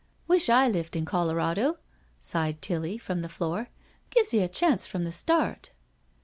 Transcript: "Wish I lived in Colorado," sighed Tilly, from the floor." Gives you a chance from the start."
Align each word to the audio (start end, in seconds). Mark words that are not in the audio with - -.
"Wish 0.27 0.49
I 0.49 0.67
lived 0.67 0.95
in 0.95 1.05
Colorado," 1.05 1.77
sighed 2.17 2.59
Tilly, 2.59 2.97
from 2.97 3.21
the 3.21 3.29
floor." 3.29 3.69
Gives 4.15 4.33
you 4.33 4.41
a 4.43 4.47
chance 4.47 4.87
from 4.87 5.03
the 5.03 5.11
start." 5.11 5.69